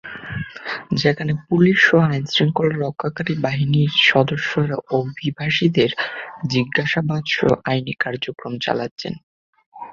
[1.01, 5.89] সেখানে পুলিশসহ আইনশৃঙ্খলা রক্ষাকারী বাহিনীর সদস্যরা অভিবাসীদের
[6.51, 9.13] জিজ্ঞাসাবাদসহ আইনি কার্যক্রম চালাচ্ছেন।